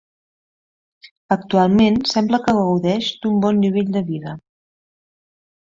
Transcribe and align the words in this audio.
Actualment 1.35 2.01
sembla 2.13 2.41
que 2.47 2.57
gaudeix 2.63 3.13
d'un 3.27 3.39
bon 3.47 3.65
nivell 3.67 3.95
de 3.99 4.07
vida. 4.13 4.39